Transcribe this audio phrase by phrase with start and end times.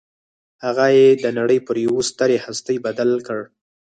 [0.65, 3.39] هغه يې د نړۍ پر يوه ستره هستي بدل کړ.